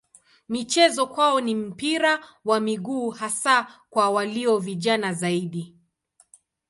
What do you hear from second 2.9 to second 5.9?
hasa kwa walio vijana zaidi.